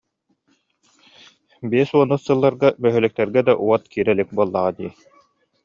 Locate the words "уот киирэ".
3.65-4.11